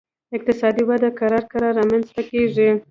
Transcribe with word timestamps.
اقتصادي 0.35 0.83
وده 0.89 1.09
کرار 1.19 1.43
کرار 1.51 1.73
رامنځته 1.79 2.21
کیږي 2.29 2.69